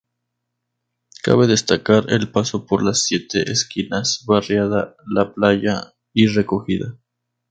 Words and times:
Cabe 1.21 1.45
destacar 1.45 2.05
el 2.11 2.31
paso 2.31 2.65
por 2.65 2.83
las 2.83 3.03
siete 3.03 3.51
esquinas, 3.51 4.23
Barriada 4.25 4.95
la 5.05 5.31
Playa 5.31 5.93
y 6.11 6.25
recogida. 6.25 6.97